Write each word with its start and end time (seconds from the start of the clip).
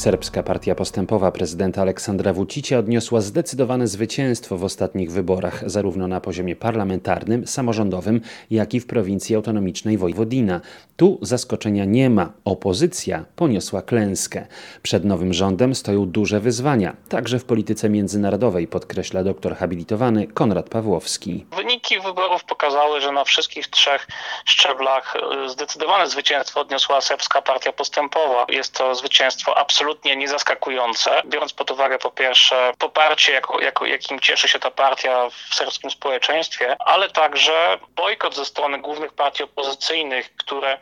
Serbska 0.00 0.42
Partia 0.42 0.74
Postępowa 0.74 1.32
prezydenta 1.32 1.82
Aleksandra 1.82 2.32
Vucicia 2.32 2.78
odniosła 2.78 3.20
zdecydowane 3.20 3.86
zwycięstwo 3.86 4.56
w 4.56 4.64
ostatnich 4.64 5.12
wyborach, 5.12 5.70
zarówno 5.70 6.08
na 6.08 6.20
poziomie 6.20 6.56
parlamentarnym, 6.56 7.46
samorządowym, 7.46 8.20
jak 8.50 8.74
i 8.74 8.80
w 8.80 8.86
prowincji 8.86 9.36
autonomicznej 9.36 9.98
Wojwodina. 9.98 10.60
Tu 10.96 11.18
zaskoczenia 11.22 11.84
nie 11.84 12.10
ma. 12.10 12.32
Opozycja 12.44 13.24
poniosła 13.36 13.82
klęskę. 13.82 14.46
Przed 14.82 15.04
nowym 15.04 15.32
rządem 15.32 15.74
stoją 15.74 16.06
duże 16.06 16.40
wyzwania, 16.40 16.96
także 17.08 17.38
w 17.38 17.44
polityce 17.44 17.88
międzynarodowej, 17.88 18.66
podkreśla 18.66 19.24
doktor 19.24 19.56
habilitowany 19.56 20.26
Konrad 20.26 20.68
Pawłowski. 20.68 21.46
Wyniki 21.56 22.00
wyborów 22.00 22.44
pokazały, 22.44 23.00
że 23.00 23.12
na 23.12 23.24
wszystkich 23.24 23.68
trzech 23.68 24.06
szczeblach 24.44 25.16
e, 25.16 25.48
zdecydowane 25.48 26.10
zwycięstwo 26.10 26.60
odniosła 26.60 27.00
Serbska 27.00 27.42
Partia 27.42 27.72
Postępowa. 27.72 28.46
Jest 28.48 28.74
to 28.74 28.94
zwycięstwo 28.94 29.58
absolutnie 29.58 29.89
absolutnie 29.90 30.16
niezaskakujące, 30.16 31.22
biorąc 31.26 31.52
pod 31.52 31.70
uwagę 31.70 31.98
po 31.98 32.10
pierwsze 32.10 32.72
poparcie, 32.78 33.32
jako, 33.32 33.60
jako, 33.60 33.86
jakim 33.86 34.20
cieszy 34.20 34.48
się 34.48 34.58
ta 34.58 34.70
partia 34.70 35.28
w 35.50 35.54
serbskim 35.54 35.90
społeczeństwie, 35.90 36.76
ale 36.78 37.10
także 37.10 37.78
bojkot 37.96 38.34
ze 38.34 38.44
strony 38.44 38.78
głównych 38.78 39.12
partii 39.12 39.42
opozycyjnych, 39.42 40.36
które 40.36 40.78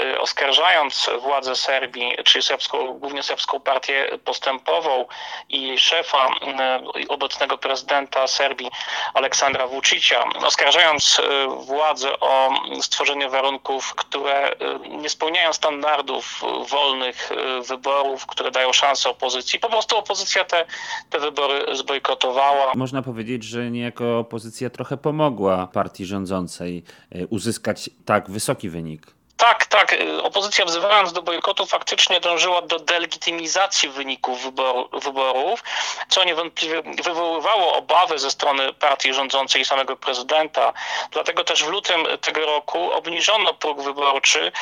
y, 0.00 0.20
oskarżając 0.20 1.10
władze 1.18 1.56
Serbii, 1.56 2.16
czyli 2.24 2.42
serbską, 2.42 2.98
głównie 2.98 3.22
serbską 3.22 3.60
partię 3.60 4.18
postępową 4.24 5.06
i 5.48 5.78
szefa 5.78 6.28
y, 6.28 7.08
obecnego 7.08 7.58
prezydenta 7.58 8.26
Serbii 8.26 8.70
Aleksandra 9.14 9.66
Vucicia, 9.66 10.24
oskarżając 10.44 11.18
y, 11.18 11.22
władze 11.46 12.20
o 12.20 12.50
stworzenie 12.80 13.28
warunków, 13.28 13.94
które 13.94 14.52
nie 14.88 15.08
spełniają 15.08 15.52
standardów 15.52 16.42
wolnych 16.68 17.30
wyborów, 17.68 18.26
które 18.26 18.49
dają 18.50 18.72
szansę 18.72 19.10
opozycji. 19.10 19.58
Po 19.58 19.68
prostu 19.68 19.96
opozycja 19.96 20.44
te, 20.44 20.66
te 21.10 21.20
wybory 21.20 21.76
zbojkotowała. 21.76 22.72
Można 22.74 23.02
powiedzieć, 23.02 23.44
że 23.44 23.70
niejako 23.70 24.18
opozycja 24.18 24.70
trochę 24.70 24.96
pomogła 24.96 25.66
partii 25.66 26.06
rządzącej 26.06 26.82
e, 27.10 27.26
uzyskać 27.26 27.90
tak 28.04 28.30
wysoki 28.30 28.68
wynik. 28.68 29.19
Tak, 29.40 29.66
tak. 29.66 29.96
Opozycja 30.22 30.64
wzywając 30.64 31.12
do 31.12 31.22
bojkotu 31.22 31.66
faktycznie 31.66 32.20
dążyła 32.20 32.62
do 32.62 32.78
delegitymizacji 32.78 33.88
wyników 33.88 34.42
wyboru, 34.42 34.88
wyborów, 34.92 35.64
co 36.08 36.24
niewątpliwie 36.24 36.82
wywoływało 36.82 37.72
obawy 37.74 38.18
ze 38.18 38.30
strony 38.30 38.72
partii 38.72 39.14
rządzącej 39.14 39.62
i 39.62 39.64
samego 39.64 39.96
prezydenta. 39.96 40.72
Dlatego 41.10 41.44
też 41.44 41.64
w 41.64 41.68
lutym 41.68 42.06
tego 42.20 42.46
roku 42.46 42.92
obniżono 42.92 43.54
próg 43.54 43.82
wyborczy 43.82 44.52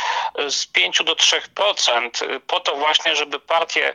z 0.49 0.67
5 0.67 1.03
do 1.05 1.15
3%, 1.15 2.41
po 2.47 2.61
to 2.61 2.77
właśnie, 2.77 3.17
żeby 3.17 3.41
partie, 3.41 3.95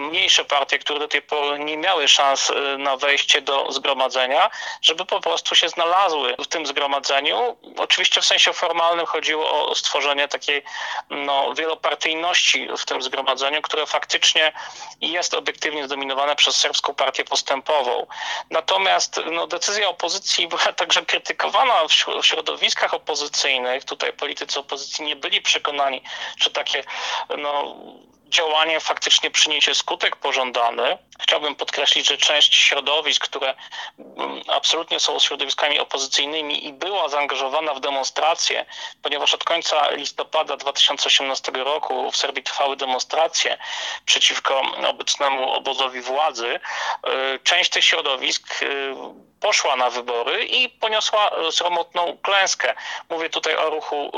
mniejsze 0.00 0.44
partie, 0.44 0.78
które 0.78 0.98
do 0.98 1.08
tej 1.08 1.22
pory 1.22 1.58
nie 1.58 1.76
miały 1.76 2.08
szans 2.08 2.52
na 2.78 2.96
wejście 2.96 3.40
do 3.40 3.72
zgromadzenia, 3.72 4.50
żeby 4.82 5.04
po 5.04 5.20
prostu 5.20 5.54
się 5.54 5.68
znalazły 5.68 6.36
w 6.38 6.46
tym 6.46 6.66
zgromadzeniu. 6.66 7.56
Oczywiście 7.78 8.20
w 8.20 8.26
sensie 8.26 8.52
formalnym 8.52 9.06
chodziło 9.06 9.68
o 9.68 9.74
stworzenie 9.74 10.11
takiej 10.28 10.62
no, 11.10 11.54
wielopartyjności 11.54 12.68
w 12.78 12.84
tym 12.84 13.02
zgromadzeniu, 13.02 13.62
które 13.62 13.86
faktycznie 13.86 14.52
jest 15.00 15.34
obiektywnie 15.34 15.86
zdominowane 15.86 16.36
przez 16.36 16.56
serbską 16.56 16.94
partię 16.94 17.24
postępową. 17.24 18.06
Natomiast 18.50 19.20
no, 19.30 19.46
decyzja 19.46 19.88
opozycji 19.88 20.48
była 20.48 20.72
także 20.82 21.02
krytykowana 21.02 21.74
w 21.88 22.26
środowiskach 22.26 22.94
opozycyjnych. 22.94 23.84
Tutaj 23.84 24.12
politycy 24.12 24.60
opozycji 24.60 25.04
nie 25.04 25.16
byli 25.16 25.42
przekonani, 25.42 26.02
że 26.36 26.50
takie 26.50 26.84
no, 27.38 27.76
działanie 28.32 28.80
faktycznie 28.80 29.30
przyniesie 29.30 29.74
skutek 29.74 30.16
pożądany. 30.16 30.98
Chciałbym 31.20 31.54
podkreślić, 31.54 32.08
że 32.08 32.18
część 32.18 32.54
środowisk, 32.54 33.24
które 33.24 33.54
mm, 33.98 34.42
absolutnie 34.48 35.00
są 35.00 35.18
środowiskami 35.18 35.78
opozycyjnymi 35.78 36.66
i 36.66 36.72
była 36.72 37.08
zaangażowana 37.08 37.74
w 37.74 37.80
demonstracje, 37.80 38.66
ponieważ 39.02 39.34
od 39.34 39.44
końca 39.44 39.90
listopada 39.90 40.56
2018 40.56 41.52
roku 41.52 42.10
w 42.10 42.16
Serbii 42.16 42.42
trwały 42.42 42.76
demonstracje 42.76 43.58
przeciwko 44.04 44.62
obecnemu 44.88 45.52
obozowi 45.52 46.00
władzy, 46.00 46.60
y, 47.34 47.38
część 47.44 47.70
tych 47.70 47.84
środowisk 47.84 48.62
y, 48.62 48.94
poszła 49.42 49.76
na 49.76 49.90
wybory 49.90 50.44
i 50.44 50.68
poniosła 50.68 51.30
sromotną 51.50 52.18
klęskę. 52.22 52.74
Mówię 53.08 53.30
tutaj 53.30 53.56
o 53.56 53.70
ruchu 53.70 54.12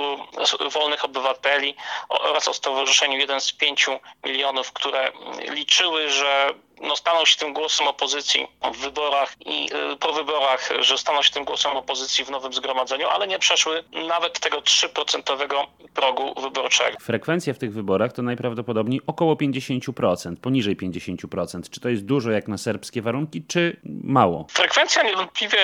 y, 0.64 0.68
wolnych 0.70 1.04
obywateli 1.04 1.76
oraz 2.08 2.48
o 2.48 2.54
Stowarzyszeniu 2.54 3.18
Jeden 3.18 3.40
z 3.40 3.52
Pięciu 3.52 4.00
Milionów, 4.24 4.72
które 4.72 5.12
liczyły, 5.50 6.10
że 6.10 6.54
no, 6.82 6.96
staną 6.96 7.24
się 7.24 7.36
tym 7.36 7.52
głosem 7.52 7.88
opozycji 7.88 8.46
w 8.74 8.76
wyborach 8.76 9.34
i 9.46 9.68
y, 9.92 9.96
po 9.96 10.12
wyborach, 10.12 10.70
że 10.80 10.98
staną 10.98 11.22
się 11.22 11.30
tym 11.30 11.44
głosem 11.44 11.72
opozycji 11.76 12.24
w 12.24 12.30
nowym 12.30 12.52
zgromadzeniu, 12.52 13.08
ale 13.08 13.26
nie 13.26 13.38
przeszły 13.38 13.84
nawet 14.08 14.40
tego 14.40 14.60
3% 14.60 15.66
progu 15.94 16.40
wyborczego. 16.40 16.98
Frekwencja 17.00 17.54
w 17.54 17.58
tych 17.58 17.72
wyborach 17.72 18.12
to 18.12 18.22
najprawdopodobniej 18.22 19.00
około 19.06 19.34
50%, 19.34 20.36
poniżej 20.36 20.76
50%. 20.76 21.70
Czy 21.70 21.80
to 21.80 21.88
jest 21.88 22.04
dużo 22.04 22.30
jak 22.30 22.48
na 22.48 22.58
serbskie 22.58 23.02
warunki, 23.02 23.42
czy 23.48 23.80
mało? 24.04 24.46
Frekwencja 24.50 25.02
niewątpliwie 25.02 25.58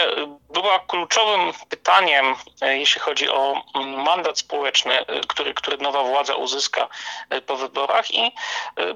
była 0.52 0.78
kluczowym 0.78 1.52
pytaniem, 1.68 2.26
y, 2.62 2.78
jeśli 2.78 3.00
chodzi 3.00 3.28
o 3.28 3.62
mandat 4.04 4.38
społeczny, 4.38 5.00
y, 5.00 5.04
który, 5.28 5.54
który 5.54 5.76
nowa 5.76 6.02
władza 6.02 6.34
uzyska 6.34 6.88
po 7.46 7.56
wyborach 7.56 8.14
i 8.14 8.32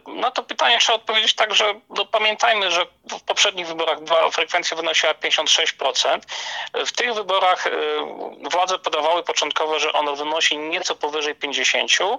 na 0.06 0.30
to 0.30 0.42
pytanie 0.42 0.78
trzeba 0.78 0.97
odpowiedzieć 0.97 1.34
tak, 1.34 1.54
że 1.54 1.74
do 1.91 2.03
pamiętajmy, 2.06 2.70
że 2.70 2.87
w 3.10 3.22
poprzednich 3.22 3.66
wyborach 3.66 3.98
frekwencja 4.32 4.76
wynosiła 4.76 5.12
56%. 5.12 6.20
W 6.87 6.92
tych 6.92 7.15
wyborach 7.15 7.66
y, 7.66 7.70
władze 8.50 8.78
podawały 8.78 9.22
początkowo, 9.22 9.78
że 9.78 9.92
ono 9.92 10.16
wynosi 10.16 10.59
nieco 10.59 10.94
powyżej 10.94 11.34
50%. 11.34 12.19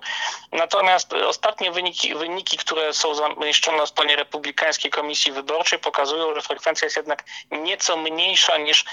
Natomiast 0.51 1.13
ostatnie 1.13 1.72
wyniki, 1.72 2.16
wyniki 2.16 2.57
które 2.57 2.94
są 2.94 3.16
zamieszczone 3.16 3.78
na 3.78 3.85
stronie 3.85 4.16
Republikańskiej 4.16 4.91
Komisji 4.91 5.31
Wyborczej, 5.31 5.79
pokazują, 5.79 6.35
że 6.35 6.41
frekwencja 6.41 6.85
jest 6.85 6.97
jednak 6.97 7.23
nieco 7.52 7.97
mniejsza 7.97 8.57
niż 8.57 8.85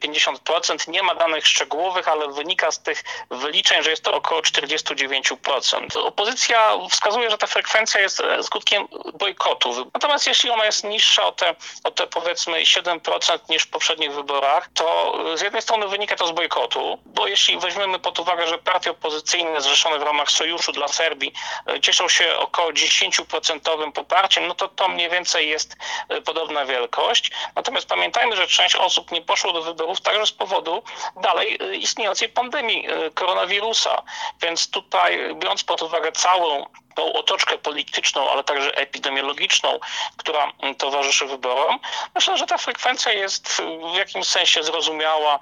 50%. 0.00 0.88
Nie 0.88 1.02
ma 1.02 1.14
danych 1.14 1.46
szczegółowych, 1.46 2.08
ale 2.08 2.28
wynika 2.28 2.70
z 2.70 2.82
tych 2.82 3.04
wyliczeń, 3.30 3.82
że 3.82 3.90
jest 3.90 4.04
to 4.04 4.14
około 4.14 4.40
49%. 4.40 5.98
Opozycja 5.98 6.72
wskazuje, 6.90 7.30
że 7.30 7.38
ta 7.38 7.46
frekwencja 7.46 8.00
jest 8.00 8.22
skutkiem 8.42 8.88
bojkotu. 9.14 9.90
Natomiast 9.94 10.26
jeśli 10.30 10.50
ona 10.50 10.64
jest 10.64 10.84
niższa 10.84 11.26
o 11.26 11.32
te, 11.32 11.54
o 11.84 11.90
te 11.90 12.06
powiedzmy 12.06 12.60
7% 12.60 13.38
niż 13.48 13.62
w 13.62 13.70
poprzednich 13.70 14.12
wyborach, 14.12 14.68
to 14.74 15.14
z 15.34 15.40
jednej 15.40 15.62
strony 15.62 15.88
wynika 15.88 16.16
to 16.16 16.26
z 16.26 16.32
bojkotu, 16.32 16.98
bo 17.06 17.26
jeśli 17.26 17.58
weźmiemy 17.58 17.98
pod 17.98 18.18
uwagę, 18.18 18.46
że 18.46 18.58
partie 18.58 18.90
opozycyjne 18.90 19.60
zrzeszone 19.60 19.98
w 19.98 20.02
ramach 20.02 20.30
Sojuszu 20.30 20.72
dla 20.72 20.88
Serbii 20.88 21.32
e, 21.68 21.80
cieszą 21.80 22.08
się 22.08 22.36
około 22.36 22.70
10% 22.70 23.92
poparciem, 23.92 24.46
no 24.46 24.54
to 24.54 24.68
to 24.68 24.88
mniej 24.88 25.10
więcej 25.10 25.48
jest 25.48 25.76
e, 26.08 26.20
podobna 26.20 26.64
wielkość. 26.64 27.30
Natomiast 27.56 27.86
pamiętajmy, 27.86 28.36
że 28.36 28.46
część 28.46 28.76
osób 28.76 29.10
nie 29.10 29.22
poszło 29.22 29.52
do 29.52 29.62
wyborów 29.62 30.00
także 30.00 30.26
z 30.26 30.32
powodu 30.32 30.82
dalej 31.22 31.58
e, 31.60 31.76
istniejącej 31.76 32.28
pandemii 32.28 32.86
koronawirusa. 33.14 34.02
Więc 34.42 34.70
tutaj, 34.70 35.34
biorąc 35.34 35.64
pod 35.64 35.82
uwagę 35.82 36.12
całą 36.12 36.66
tą 36.94 37.12
otoczkę 37.12 37.58
polityczną, 37.58 38.30
ale 38.30 38.44
także 38.44 38.76
epidemiologiczną, 38.76 39.80
która 40.16 40.52
towarzyszy 40.78 41.26
wyborom, 41.26 41.78
myślę, 42.14 42.38
że 42.38 42.46
ta 42.46 42.58
frekwencja 42.58 43.12
jest 43.12 43.62
w 43.94 43.96
jakimś 43.96 44.26
sensie 44.26 44.62
zrozumiała. 44.62 45.38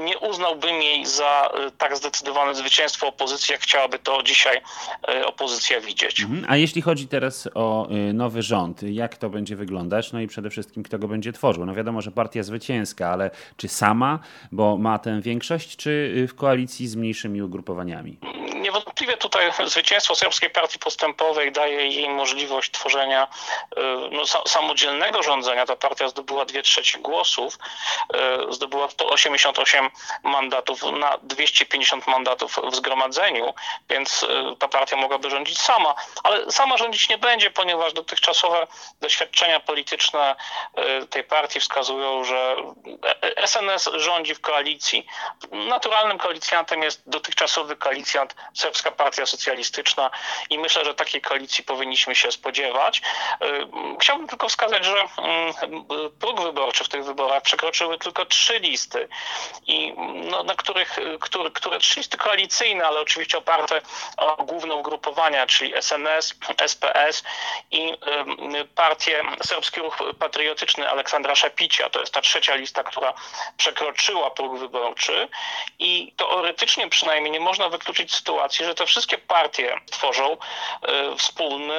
Nie 0.00 0.18
uznałbym 0.18 0.82
jej 0.82 1.06
za 1.06 1.50
e, 1.54 1.70
tak 1.70 1.96
zdecydowane 1.96 2.54
zwycięstwo 2.54 3.06
opozycji, 3.06 3.52
jak 3.52 3.60
chciałaby 3.60 3.98
to 3.98 4.22
dzisiaj 4.22 4.60
e, 5.08 5.26
opozycja 5.26 5.80
widzieć. 5.80 6.20
Mhm. 6.20 6.44
A 6.48 6.56
jeśli 6.56 6.82
chodzi 6.82 7.08
teraz 7.08 7.48
o 7.54 7.88
e, 7.88 8.12
nowy 8.12 8.42
rząd, 8.42 8.82
jak 8.82 9.16
to 9.16 9.30
będzie 9.30 9.56
wyglądać? 9.56 10.12
No 10.12 10.20
i 10.20 10.26
przede 10.26 10.50
wszystkim, 10.50 10.82
kto 10.82 10.98
go 10.98 11.08
będzie 11.08 11.32
tworzył? 11.32 11.66
No 11.66 11.74
wiadomo, 11.74 12.02
że 12.02 12.10
partia 12.10 12.42
zwycięska, 12.42 13.08
ale 13.08 13.30
czy 13.56 13.68
sama, 13.68 14.18
bo 14.52 14.76
ma 14.76 14.98
tę 14.98 15.20
większość, 15.20 15.76
czy 15.76 16.26
w 16.28 16.34
koalicji 16.34 16.88
z 16.88 16.96
mniejszymi 16.96 17.42
ugrupowaniami? 17.42 18.18
Niewątpliwie 19.00 19.16
tutaj 19.16 19.68
zwycięstwo 19.68 20.14
Serbskiej 20.14 20.50
Partii 20.50 20.78
Postępowej 20.78 21.52
daje 21.52 21.86
jej 21.86 22.08
możliwość 22.10 22.70
tworzenia 22.70 23.28
no, 24.10 24.26
samodzielnego 24.46 25.22
rządzenia. 25.22 25.66
Ta 25.66 25.76
partia 25.76 26.08
zdobyła 26.08 26.44
dwie 26.44 26.62
trzecie 26.62 26.98
głosów, 26.98 27.58
zdobyła 28.50 28.90
188 28.90 29.90
mandatów 30.22 30.82
na 30.82 31.18
250 31.22 32.06
mandatów 32.06 32.56
w 32.70 32.74
zgromadzeniu, 32.74 33.54
więc 33.90 34.26
ta 34.58 34.68
partia 34.68 34.96
mogłaby 34.96 35.30
rządzić 35.30 35.60
sama, 35.60 35.94
ale 36.22 36.52
sama 36.52 36.76
rządzić 36.76 37.08
nie 37.08 37.18
będzie, 37.18 37.50
ponieważ 37.50 37.92
dotychczasowe 37.92 38.66
doświadczenia 39.00 39.60
polityczne 39.60 40.36
tej 41.10 41.24
partii 41.24 41.60
wskazują, 41.60 42.24
że 42.24 42.56
SNS 43.36 43.90
rządzi 43.94 44.34
w 44.34 44.40
koalicji. 44.40 45.06
Naturalnym 45.52 46.18
koalicjantem 46.18 46.82
jest 46.82 47.02
dotychczasowy 47.06 47.76
koalicjant 47.76 48.34
Serbska 48.54 48.87
Partia 48.90 49.26
Socjalistyczna 49.26 50.10
i 50.50 50.58
myślę, 50.58 50.84
że 50.84 50.94
takiej 50.94 51.20
koalicji 51.20 51.64
powinniśmy 51.64 52.14
się 52.14 52.32
spodziewać. 52.32 53.02
Y, 53.42 53.66
chciałbym 54.00 54.28
tylko 54.28 54.48
wskazać, 54.48 54.84
że 54.84 54.96
mm, 55.18 55.54
próg 56.20 56.40
wyborczy 56.40 56.84
w 56.84 56.88
tych 56.88 57.04
wyborach 57.04 57.42
przekroczyły 57.42 57.98
tylko 57.98 58.26
trzy 58.26 58.58
listy, 58.58 59.08
i 59.66 59.94
no, 60.30 60.42
na 60.42 60.54
których, 60.54 60.96
które, 61.20 61.50
które 61.50 61.78
trzy 61.78 62.00
listy 62.00 62.16
koalicyjne, 62.16 62.86
ale 62.86 63.00
oczywiście 63.00 63.38
oparte 63.38 63.80
o 64.16 64.44
główne 64.44 64.74
ugrupowania, 64.74 65.46
czyli 65.46 65.82
SNS, 65.82 66.34
SPS 66.58 67.22
i 67.70 67.94
partię 68.74 69.22
Serbski 69.44 69.80
Ruch 69.80 69.98
Patriotyczny 70.18 70.90
Aleksandra 70.90 71.34
Szapicia. 71.34 71.90
To 71.90 72.00
jest 72.00 72.14
ta 72.14 72.20
trzecia 72.20 72.54
lista, 72.54 72.84
która 72.84 73.14
przekroczyła 73.56 74.30
próg 74.30 74.58
wyborczy 74.58 75.28
i 75.78 76.12
teoretycznie 76.16 76.88
przynajmniej 76.88 77.32
nie 77.32 77.40
można 77.40 77.68
wykluczyć 77.68 78.14
sytuacji, 78.14 78.64
że 78.64 78.74
te 78.78 78.86
wszystkie 78.86 79.18
partie 79.18 79.76
tworzą 79.90 80.36
e, 80.82 81.16
wspólny 81.16 81.78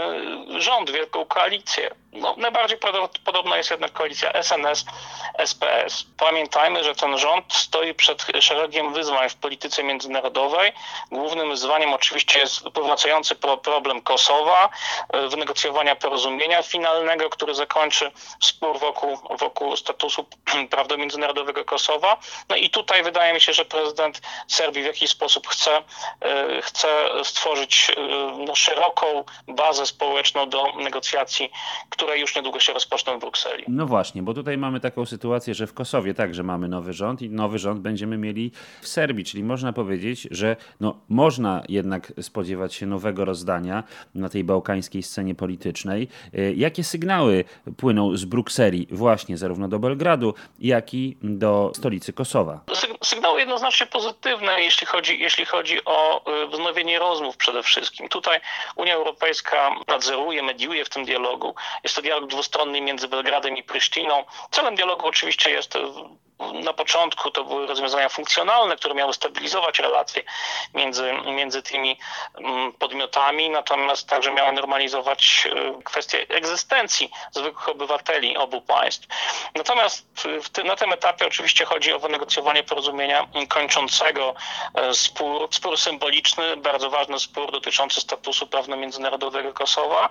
rząd, 0.61 0.91
wielką 0.91 1.25
koalicję. 1.25 1.89
No, 2.13 2.35
najbardziej 2.37 2.77
podobna 3.23 3.57
jest 3.57 3.71
jednak 3.71 3.91
koalicja 3.91 4.31
SNS-SPS. 4.33 6.05
Pamiętajmy, 6.17 6.83
że 6.83 6.95
ten 6.95 7.17
rząd 7.17 7.53
stoi 7.53 7.93
przed 7.93 8.25
szeregiem 8.39 8.93
wyzwań 8.93 9.29
w 9.29 9.35
polityce 9.35 9.83
międzynarodowej. 9.83 10.73
Głównym 11.11 11.49
wyzwaniem 11.49 11.93
oczywiście 11.93 12.39
jest 12.39 12.61
powracający 12.61 13.35
problem 13.63 14.01
Kosowa, 14.01 14.69
e, 15.09 15.27
wynegocjowania 15.27 15.95
porozumienia 15.95 16.63
finalnego, 16.63 17.29
który 17.29 17.55
zakończy 17.55 18.11
spór 18.39 18.79
wokół, 18.79 19.17
wokół 19.39 19.77
statusu 19.77 20.25
prawda, 20.71 20.97
międzynarodowego 20.97 21.65
Kosowa. 21.65 22.17
No 22.49 22.55
i 22.55 22.69
tutaj 22.69 23.03
wydaje 23.03 23.33
mi 23.33 23.41
się, 23.41 23.53
że 23.53 23.65
prezydent 23.65 24.21
Serbii 24.47 24.83
w 24.83 24.85
jakiś 24.85 25.09
sposób 25.09 25.47
chce, 25.47 25.77
e, 26.21 26.61
chce 26.61 26.87
stworzyć 27.23 27.91
e, 27.97 28.01
no, 28.37 28.55
szeroką 28.55 29.23
bazę 29.47 29.85
społeczną 29.85 30.49
do 30.49 30.73
negocjacji, 30.75 31.51
które 31.99 32.17
już 32.17 32.35
niedługo 32.35 32.59
się 32.59 32.73
rozpoczną 32.73 33.17
w 33.17 33.21
Brukseli. 33.21 33.63
No 33.67 33.85
właśnie, 33.85 34.23
bo 34.23 34.33
tutaj 34.33 34.57
mamy 34.57 34.79
taką 34.79 35.05
sytuację, 35.05 35.53
że 35.53 35.67
w 35.67 35.73
Kosowie 35.73 36.13
także 36.13 36.43
mamy 36.43 36.67
nowy 36.67 36.93
rząd 36.93 37.21
i 37.21 37.29
nowy 37.29 37.59
rząd 37.59 37.79
będziemy 37.79 38.17
mieli 38.17 38.51
w 38.81 38.87
Serbii, 38.87 39.25
czyli 39.25 39.43
można 39.43 39.73
powiedzieć, 39.73 40.27
że 40.31 40.55
no, 40.79 40.99
można 41.09 41.63
jednak 41.69 42.13
spodziewać 42.21 42.73
się 42.73 42.85
nowego 42.85 43.25
rozdania 43.25 43.83
na 44.15 44.29
tej 44.29 44.43
bałkańskiej 44.43 45.03
scenie 45.03 45.35
politycznej. 45.35 46.07
E, 46.33 46.53
jakie 46.53 46.83
sygnały 46.83 47.43
płyną 47.77 48.17
z 48.17 48.25
Brukseli 48.25 48.87
właśnie 48.91 49.37
zarówno 49.37 49.67
do 49.67 49.79
Belgradu, 49.79 50.33
jak 50.59 50.93
i 50.93 51.17
do 51.21 51.71
stolicy 51.75 52.13
Kosowa? 52.13 52.59
Sygnały 53.03 53.39
jednoznacznie 53.39 53.87
pozytywne, 53.87 54.61
jeśli 54.61 54.87
chodzi, 54.87 55.19
jeśli 55.19 55.45
chodzi 55.45 55.85
o 55.85 56.25
e, 56.25 56.47
wznowienie 56.47 56.99
rozmów 56.99 57.37
przede 57.37 57.63
wszystkim. 57.63 58.09
Tutaj 58.09 58.39
Unia 58.75 58.95
Europejska 58.95 59.75
nadzoruje, 59.87 60.43
mediuje 60.43 60.85
w 60.85 60.89
tym 60.89 61.05
dialogu. 61.05 61.55
Jest 61.89 61.95
to 61.95 62.01
dialog 62.01 62.29
dwustronny 62.29 62.81
między 62.81 63.07
Belgradem 63.07 63.57
i 63.57 63.63
Prysztiną. 63.63 64.23
Celem 64.51 64.75
dialogu 64.75 65.07
oczywiście 65.07 65.51
jest 65.51 65.77
na 66.39 66.73
początku 66.73 67.31
to 67.31 67.43
były 67.43 67.67
rozwiązania 67.67 68.09
funkcjonalne, 68.09 68.75
które 68.75 68.93
miały 68.95 69.13
stabilizować 69.13 69.79
relacje 69.79 70.23
między, 70.73 71.13
między 71.25 71.61
tymi 71.61 71.99
mm, 72.37 72.73
podmiotami, 72.73 73.49
natomiast 73.49 74.09
także 74.09 74.31
miały 74.31 74.51
normalizować 74.51 75.47
e, 75.51 75.83
kwestie 75.83 76.25
egzystencji 76.29 77.11
zwykłych 77.31 77.69
obywateli 77.69 78.37
obu 78.37 78.61
państw. 78.61 79.07
Natomiast 79.55 80.05
tym, 80.53 80.67
na 80.67 80.75
tym 80.75 80.93
etapie 80.93 81.27
oczywiście 81.27 81.65
chodzi 81.65 81.93
o 81.93 81.99
wynegocjowanie 81.99 82.63
porozumienia 82.63 83.27
kończącego 83.49 84.35
e, 84.75 84.93
spór, 84.93 85.47
spór 85.51 85.77
symboliczny, 85.77 86.57
bardzo 86.57 86.89
ważny 86.89 87.19
spór 87.19 87.51
dotyczący 87.51 88.01
statusu 88.01 88.47
prawno-międzynarodowego 88.47 89.53
Kosowa 89.53 90.09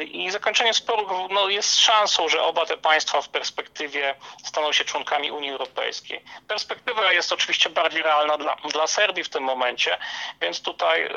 i 0.00 0.30
zakończenie 0.30 0.74
sporu 0.74 1.28
no, 1.30 1.48
jest 1.48 1.80
szansą, 1.80 2.28
że 2.28 2.42
oba 2.42 2.66
te 2.66 2.76
państwa 2.76 3.22
w 3.22 3.28
perspektywie 3.28 4.14
staną 4.44 4.72
się 4.72 4.84
członkami 4.84 5.30
Unii 5.36 5.50
Europejskiej. 5.50 6.20
Perspektywa 6.48 7.12
jest 7.12 7.32
oczywiście 7.32 7.70
bardziej 7.70 8.02
realna 8.02 8.36
dla, 8.36 8.56
dla 8.72 8.86
Serbii 8.86 9.24
w 9.24 9.28
tym 9.28 9.42
momencie, 9.42 9.98
więc 10.40 10.62
tutaj 10.62 11.04
y, 11.04 11.10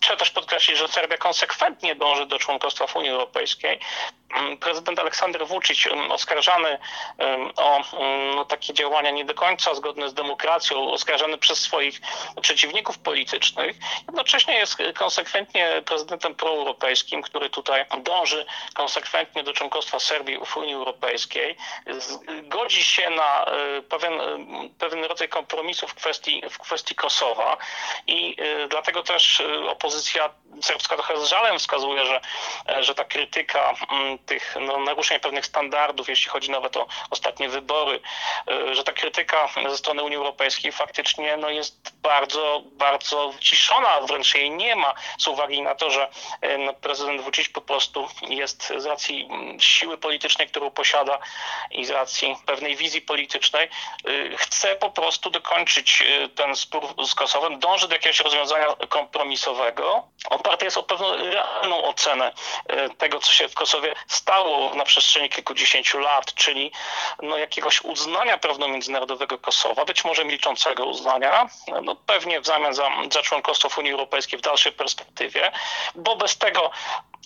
trzeba 0.00 0.18
też 0.18 0.30
podkreślić, 0.30 0.78
że 0.78 0.88
Serbia 0.88 1.16
konsekwentnie 1.16 1.94
dąży 1.94 2.26
do 2.26 2.38
członkostwa 2.38 2.86
w 2.86 2.96
Unii 2.96 3.10
Europejskiej. 3.10 3.80
Mm, 4.34 4.56
prezydent 4.56 4.98
Aleksander 4.98 5.46
Vucic, 5.46 5.86
mm, 5.86 6.12
oskarżany 6.12 6.78
mm, 7.18 7.52
o 7.56 7.80
no, 8.36 8.44
takie 8.44 8.74
działania 8.74 9.10
nie 9.10 9.24
do 9.24 9.34
końca 9.34 9.74
zgodne 9.74 10.08
z 10.08 10.14
demokracją, 10.14 10.90
oskarżany 10.90 11.38
przez 11.38 11.58
swoich 11.58 12.00
przeciwników 12.40 12.98
politycznych, 12.98 13.76
jednocześnie 14.06 14.54
jest 14.54 14.76
konsekwentnie 14.94 15.82
prezydentem 15.86 16.34
proeuropejskim, 16.34 17.22
który 17.22 17.50
tutaj 17.50 17.84
dąży 17.98 18.46
konsekwentnie 18.74 19.42
do 19.42 19.52
członkostwa 19.52 20.00
Serbii 20.00 20.38
w 20.46 20.56
Unii 20.56 20.74
Europejskiej. 20.74 21.56
Godzi 22.42 22.82
się 22.82 23.10
na 23.10 23.46
y, 23.78 23.82
pewien, 23.82 24.20
y, 24.20 24.70
pewien 24.78 25.04
rodzaj 25.04 25.28
kompromisu 25.28 25.88
w 25.88 25.94
kwestii, 25.94 26.42
w 26.50 26.58
kwestii 26.58 26.94
Kosowa 26.94 27.56
i 28.06 28.36
y, 28.40 28.68
dlatego 28.68 29.02
też 29.02 29.42
opozycja 29.68 30.30
serbska 30.62 30.94
trochę 30.96 31.18
z 31.20 31.28
żalem 31.28 31.58
wskazuje, 31.58 32.06
że, 32.06 32.20
że 32.82 32.94
ta 32.94 33.04
krytyka 33.04 33.74
tych 34.26 34.56
no, 34.60 34.78
naruszeń 34.78 35.20
pewnych 35.20 35.46
standardów, 35.46 36.08
jeśli 36.08 36.30
chodzi 36.30 36.50
nawet 36.50 36.76
o 36.76 36.86
ostatnie 37.10 37.48
wybory, 37.48 38.00
że 38.72 38.84
ta 38.84 38.92
krytyka 38.92 39.48
ze 39.68 39.76
strony 39.76 40.02
Unii 40.02 40.16
Europejskiej 40.16 40.72
faktycznie 40.72 41.36
no, 41.36 41.50
jest 41.50 41.92
bardzo, 42.02 42.62
bardzo 42.72 43.32
wyciszona, 43.32 44.00
wręcz 44.00 44.34
jej 44.34 44.50
nie 44.50 44.76
ma, 44.76 44.94
z 45.18 45.28
uwagi 45.28 45.62
na 45.62 45.74
to, 45.74 45.90
że 45.90 46.08
no, 46.58 46.74
prezydent 46.74 47.20
Vucic 47.20 47.48
po 47.48 47.60
prostu 47.60 48.08
jest 48.28 48.72
z 48.76 48.86
racji 48.86 49.28
mm, 49.30 49.60
siły 49.60 49.98
politycznej, 49.98 50.48
którą 50.48 50.70
posiada 50.70 51.18
i 51.70 51.84
z 51.84 51.90
racji 51.90 52.36
pewnej 52.46 52.76
wizji 52.76 53.00
politycznej 53.00 53.68
y, 54.08 54.36
chce 54.36 54.76
po 54.76 54.90
prostu 54.90 55.30
dokończyć 55.30 56.02
y, 56.02 56.28
ten 56.28 56.56
spór 56.56 57.06
z 57.06 57.14
Kosowem, 57.14 57.58
dąży 57.58 57.88
do 57.88 57.94
jakiegoś 57.94 58.20
rozwiązania 58.20 58.66
kompromisowego. 58.88 60.08
Oparte 60.30 60.64
jest 60.64 60.78
o 60.78 60.82
pewną 60.82 61.16
realną 61.16 61.84
ocenę 61.84 62.32
y, 62.72 62.94
tego, 62.94 63.18
co 63.18 63.32
się 63.32 63.48
w 63.48 63.54
Kosowie 63.54 63.94
stało 64.14 64.74
na 64.74 64.84
przestrzeni 64.84 65.28
kilkudziesięciu 65.28 65.98
lat, 65.98 66.34
czyli 66.34 66.72
no, 67.22 67.36
jakiegoś 67.38 67.80
uznania 67.80 68.38
prawno-międzynarodowego 68.38 69.38
Kosowa, 69.38 69.84
być 69.84 70.04
może 70.04 70.24
milczącego 70.24 70.84
uznania, 70.84 71.48
no, 71.82 71.96
pewnie 71.96 72.40
w 72.40 72.46
zamian 72.46 72.74
za, 72.74 72.90
za 73.12 73.22
członkostwo 73.22 73.68
w 73.68 73.78
Unii 73.78 73.92
Europejskiej 73.92 74.38
w 74.38 74.42
dalszej 74.42 74.72
perspektywie, 74.72 75.52
bo 75.94 76.16
bez 76.16 76.38
tego 76.38 76.70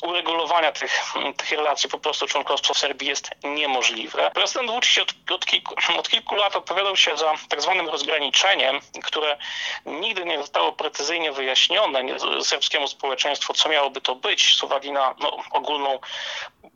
uregulowania 0.03 0.73
tych, 0.73 1.13
tych 1.37 1.51
relacji 1.51 1.91
po 1.91 1.99
prostu 1.99 2.27
członkostwo 2.27 2.75
Serbii 2.75 3.09
jest 3.09 3.31
niemożliwe. 3.45 4.31
Prezydent 4.35 4.71
Vučić 4.71 4.99
od, 4.99 5.15
od, 5.31 5.47
kilku, 5.47 5.75
od 5.99 6.09
kilku 6.09 6.35
lat 6.35 6.57
odpowiadał 6.57 6.97
się 6.97 7.17
za 7.17 7.35
tak 7.49 7.63
zwanym 7.63 7.89
rozgraniczeniem, 7.89 8.81
które 9.05 9.39
nigdy 9.87 10.25
nie 10.25 10.39
zostało 10.39 10.73
precyzyjnie 10.73 11.33
wyjaśnione 11.33 12.05
serbskiemu 12.43 12.89
społeczeństwu, 12.89 13.55
co 13.55 13.69
miałoby 13.69 14.01
to 14.01 14.15
być 14.15 14.57
z 14.57 14.63
uwagi 14.63 14.93
na 14.93 15.15
no, 15.19 15.37
ogólną 15.51 15.99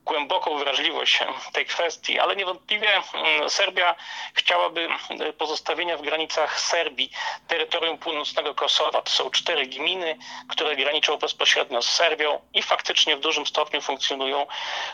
głęboką 0.04 0.59
wrażliwość 0.59 1.21
tej 1.52 1.66
kwestii, 1.66 2.18
ale 2.18 2.37
niewątpliwie 2.37 2.88
mm, 3.14 3.50
Serbia 3.50 3.94
chciałaby 4.35 4.88
e, 5.11 5.32
pozostawienia 5.32 5.97
w 5.97 6.02
granicach 6.02 6.61
Serbii 6.61 7.11
terytorium 7.49 7.99
północnego 7.99 8.54
Kosowa. 8.54 9.02
To 9.02 9.11
są 9.11 9.30
cztery 9.30 9.66
gminy, 9.66 10.16
które 10.49 10.76
graniczą 10.76 11.16
bezpośrednio 11.16 11.82
z 11.82 11.90
Serbią 11.90 12.38
i 12.54 12.62
faktycznie 12.62 13.16
w 13.16 13.21
dużym 13.21 13.47
stopniu 13.47 13.80
funkcjonują 13.80 14.47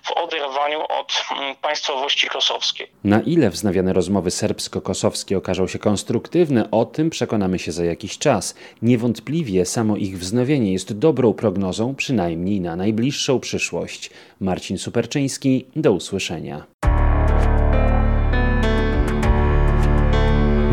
w 0.02 0.10
oderwaniu 0.10 0.84
od 0.88 1.24
mm, 1.30 1.56
państwowości 1.56 2.28
kosowskiej. 2.28 2.90
Na 3.04 3.20
ile 3.20 3.50
wznawiane 3.50 3.92
rozmowy 3.92 4.30
serbsko-kosowskie 4.30 5.36
okażą 5.36 5.68
się 5.68 5.78
konstruktywne, 5.78 6.70
o 6.70 6.84
tym 6.84 7.10
przekonamy 7.10 7.58
się 7.58 7.72
za 7.72 7.84
jakiś 7.84 8.18
czas. 8.18 8.54
Niewątpliwie 8.82 9.66
samo 9.66 9.96
ich 9.96 10.18
wznowienie 10.18 10.72
jest 10.72 10.98
dobrą 10.98 11.34
prognozą, 11.34 11.94
przynajmniej 11.94 12.60
na 12.60 12.76
najbliższą 12.76 13.40
przyszłość. 13.40 14.10
Marcin 14.40 14.78
Do 15.76 15.92
usłyszenia. 15.92 16.66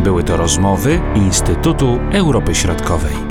Były 0.03 0.23
to 0.23 0.37
rozmowy 0.37 1.01
Instytutu 1.15 1.99
Europy 2.13 2.55
Środkowej. 2.55 3.24